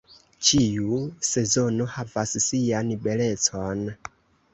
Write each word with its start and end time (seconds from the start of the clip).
Ĉiu 0.45 0.95
sezono 1.27 1.85
havas 1.97 2.33
sian 2.45 2.89
belecon. 3.05 3.85